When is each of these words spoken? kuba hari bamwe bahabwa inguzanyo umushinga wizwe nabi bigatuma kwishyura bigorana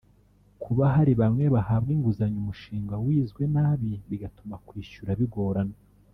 kuba 0.63 0.83
hari 0.95 1.13
bamwe 1.21 1.45
bahabwa 1.55 1.89
inguzanyo 1.95 2.37
umushinga 2.43 2.93
wizwe 3.05 3.43
nabi 3.53 3.91
bigatuma 4.09 4.55
kwishyura 4.67 5.11
bigorana 5.21 5.77